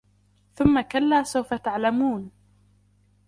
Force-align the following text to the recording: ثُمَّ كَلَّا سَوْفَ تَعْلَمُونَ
ثُمَّ 0.55 0.81
كَلَّا 0.81 1.23
سَوْفَ 1.23 1.53
تَعْلَمُونَ 1.53 2.31